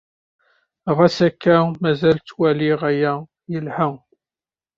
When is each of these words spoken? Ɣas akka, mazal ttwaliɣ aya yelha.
Ɣas 0.97 1.17
akka, 1.27 1.55
mazal 1.81 2.17
ttwaliɣ 2.19 2.79
aya 2.89 3.13
yelha. 3.51 3.89